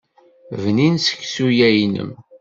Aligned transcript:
Bnin 0.61 0.95
seksu-ya-inem. 1.05 2.11